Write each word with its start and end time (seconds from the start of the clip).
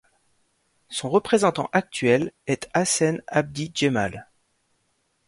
Son 0.89 1.11
représentant 1.11 1.69
actuel 1.73 2.31
est 2.47 2.71
Hassen 2.73 3.21
Abdi 3.27 3.71
Jemal. 3.71 4.27